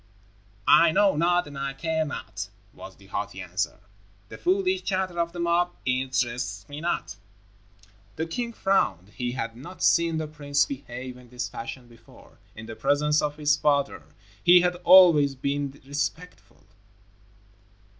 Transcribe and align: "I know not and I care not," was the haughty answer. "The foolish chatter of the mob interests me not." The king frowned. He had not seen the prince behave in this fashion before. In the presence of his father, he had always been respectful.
"I 0.67 0.91
know 0.91 1.15
not 1.15 1.45
and 1.45 1.55
I 1.55 1.73
care 1.73 2.03
not," 2.03 2.49
was 2.73 2.95
the 2.95 3.05
haughty 3.05 3.39
answer. 3.39 3.77
"The 4.29 4.39
foolish 4.39 4.81
chatter 4.81 5.19
of 5.19 5.31
the 5.31 5.39
mob 5.39 5.75
interests 5.85 6.67
me 6.67 6.81
not." 6.81 7.17
The 8.15 8.25
king 8.25 8.51
frowned. 8.51 9.09
He 9.09 9.33
had 9.33 9.55
not 9.55 9.83
seen 9.83 10.17
the 10.17 10.25
prince 10.27 10.65
behave 10.65 11.17
in 11.17 11.29
this 11.29 11.47
fashion 11.47 11.87
before. 11.87 12.39
In 12.55 12.65
the 12.65 12.75
presence 12.75 13.21
of 13.21 13.37
his 13.37 13.55
father, 13.55 14.01
he 14.43 14.61
had 14.61 14.75
always 14.77 15.35
been 15.35 15.79
respectful. 15.85 16.63